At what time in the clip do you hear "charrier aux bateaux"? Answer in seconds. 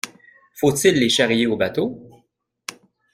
1.09-2.09